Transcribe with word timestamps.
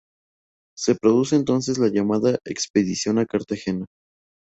Se 0.75 0.95
produce 0.95 1.35
entonces 1.35 1.77
la 1.77 1.89
llamada 1.89 2.39
Expedición 2.43 3.19
a 3.19 3.27
Cartagena. 3.27 3.85